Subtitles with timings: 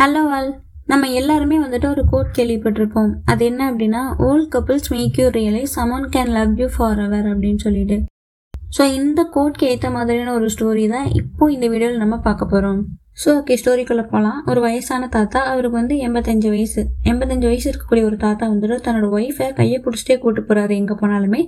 [0.00, 0.46] Hello all
[0.90, 3.10] நம்ம எல்லாருமே வந்துட்டு ஒரு கோட் கேள்விப்பட்டிருப்போம்.
[3.30, 6.68] அது என்ன அப்படின்னா old couples make you realize someone can love you
[7.06, 7.96] forever அப்படின்னு சொல்லிட்டு.
[8.76, 12.80] ஸோ இந்த கோட்க்கு ஏற்ற மாதிரியான ஒரு ஸ்டோரி தான் இப்போ இந்த வீடியோவில் நம்ம பார்க்க போகிறோம்
[13.24, 16.84] ஸோ ஓகே ஸ்டோரிக்குள்ளே போகலாம் ஒரு வயசான தாத்தா அவருக்கு வந்து எண்பத்தஞ்சு வயசு.
[17.12, 21.42] எண்பத்தஞ்சு வயசு இருக்கக்கூடிய ஒரு தாத்தா வந்துட்டு தன்னோட ஒய்ஃபை கையை பிடிச்சிட்டே கூட்டு போகிறாரு எங்கே போனாலுமே.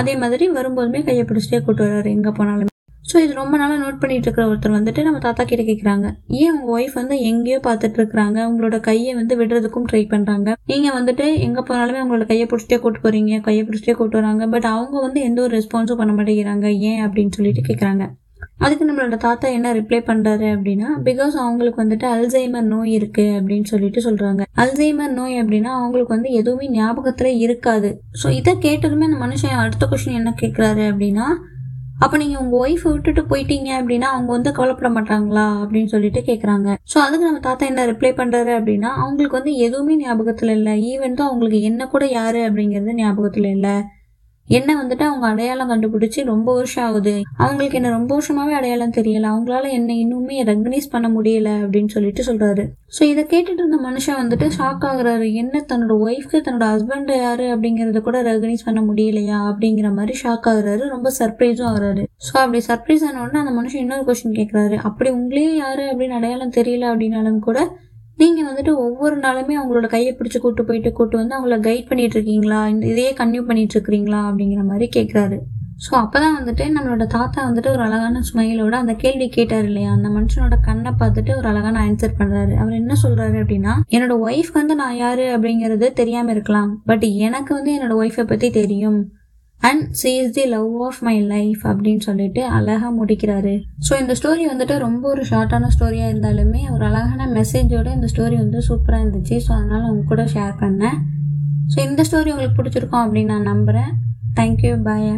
[0.00, 2.70] அதே மாதிரி வரும்போதுமே கையை பிடிச்சிட்டே கூட்டு வர்றாரு எங்கே போனாலுமே.
[3.04, 6.06] ஸோ இது ரொம்ப நாளாக நோட் பண்ணிட்டு இருக்கிற ஒருத்தர் வந்துட்டு நம்ம தாத்தா கிட்ட கேட்குறாங்க
[6.40, 8.38] ஏன் உங்கள் ஒய்ஃப் வந்து எங்கேயோ பார்த்துட்டு இருக்கிறாங்க?
[8.50, 13.40] உங்களோட கையை வந்து விடுறதுக்கும் ட்ரை பண்ணுறாங்க நீங்கள் வந்துட்டு எங்கே போனாலுமே உங்களோட கையை பிடிச்சிட்டே கூட்டு போகிறீங்க
[13.40, 14.46] கையை பிடிச்சிட்டே கூட்டு வராங்க.
[14.46, 16.66] பட் அவங்க வந்து எந்த ஒரு ரெஸ்பான்ஸும் பண்ண மாட்டேங்கிறாங்க.
[16.90, 18.06] ஏன் அப்படின்னு சொல்லிட்டு கேட்குறாங்க
[18.64, 24.00] அதுக்கு நம்மளோட தாத்தா என்ன ரிப்ளை பண்ணுறாரு அப்படின்னா பிகாஸ் அவங்களுக்கு வந்துட்டு அல்சைமர் நோய் இருக்குது அப்படின்னு சொல்லிட்டு
[24.06, 27.90] சொல்கிறாங்க அல்சைமர் நோய் அப்படின்னா அவங்களுக்கு வந்து எதுவுமே ஞாபகத்தில் இருக்காது.
[28.22, 31.28] ஸோ இதை கேட்டதுமே அந்த மனுஷன் அடுத்த கொஷின் என்ன கேட்குறாரு அப்படின்னா
[32.04, 36.96] அப்போ நீங்கள் உங்கள் ஒய்ஃப் விட்டுட்டு போயிட்டீங்க அப்படின்னா அவங்க வந்து கவலைப்பட மாட்டாங்களா அப்படின்னு சொல்லிட்டு கேட்குறாங்க ஸோ
[37.04, 40.74] அதுக்கு நம்ம தாத்தா என்ன ரிப்ளை பண்ணுறாரு அப்படின்னா அவங்களுக்கு வந்து எதுவுமே ஞாபகத்தில் இல்லை.
[40.92, 43.74] ஈவன் தான் அவங்களுக்கு என்ன கூட யார் அப்படிங்கிறது ஞாபகத்தில் இல்லை.
[44.58, 47.14] என்ன வந்துட்டு அவங்க அடையாளம் கண்டுபிடிச்சி ரொம்ப வருஷம் ஆகுது.
[47.42, 49.26] அவங்களுக்கு என்ன ரொம்ப வருஷமாவே அடையாளம் தெரியல.
[49.32, 52.64] அவங்களால என்ன இன்னுமே ரெகனைஸ் பண்ண முடியல அப்படின்னு சொல்லிட்டு சொல்றாரு.
[52.96, 55.26] ஸோ இதை கேட்டுட்டு இருந்த மனுஷன் வந்துட்டு ஷாக் ஆகுறாரு.
[55.42, 60.82] என்ன தன்னோட ஒய்ஃப்க்கு தன்னோட ஹஸ்பண்ட் யாரு அப்படிங்கறத கூட ரெகனைஸ் பண்ண முடியலையா அப்படிங்கிற மாதிரி ஷாக் ஆகுறாரு.
[60.94, 62.04] ரொம்ப சர்ப்ரைஸும் ஆகுறாரு.
[62.28, 66.56] ஸோ அப்படி சர்ப்ரைஸ் ஆன உடனே அந்த மனுஷன் இன்னொரு கொஸ்டின் கேட்குறாரு அப்படி உங்களே யாரு அப்படின்னு அடையாளம்
[66.58, 67.60] தெரியல அப்படின்னாலும் கூட
[68.20, 72.68] நீங்கள் வந்துட்டு ஒவ்வொரு நாளுமே அவங்களோட கையை பிடிச்சி கூட்டு போயிட்டு கூட்டு வந்து அவங்கள கைட் பண்ணிட்டு இருக்கீங்களா?
[72.68, 74.20] இந்த இதையே கன்யூ பண்ணிட்டு இருக்கிறீங்களா?
[74.30, 75.38] அப்படிங்கிற மாதிரி கேட்குறாரு
[75.84, 79.90] ஸோ அப்போ தான் வந்துட்டு நம்மளோட தாத்தா வந்துட்டு ஒரு அழகான ஸ்மைலோட அந்த கேள்வி கேட்டார் இல்லையா?
[79.92, 84.74] அந்த மனுஷனோட கண்ணை பார்த்துட்டு ஒரு அழகான ஆன்சர் பண்ணுறாரு அவர் என்ன சொல்கிறாரு அப்படின்னா என்னோட ஒய்ஃப் வந்து
[84.74, 85.24] நான் யார்?
[85.36, 86.82] அப்படிங்கிறது தெரியாமல் இருக்கலாம்.
[86.84, 89.00] பட் எனக்கு வந்து என்னோட ஒய்ஃபை பற்றி தெரியும்.
[89.62, 93.54] And she is the love of my life அப்படின்னு சொல்லிட்டு அழகாக முடிக்கிறாரு.
[93.88, 98.60] ஸோ இந்த ஸ்டோரி வந்துட்டு ரொம்ப ஒரு ஷார்ட்டான ஸ்டோரியாக இருந்தாலுமே ஒரு அழகான மெசேஜோட இந்த ஸ்டோரி வந்து
[98.68, 99.36] சூப்பராக இருந்துச்சு.
[99.46, 100.98] ஸோ அதனால் உங்க கூட ஷேர் பண்ணேன்.
[101.74, 103.92] ஸோ இந்த ஸ்டோரி உங்களுக்கு பிடிச்சிருக்கோம் அப்படின்னு நான் நம்புகிறேன்
[104.40, 105.10] தேங்க்யூ பாய்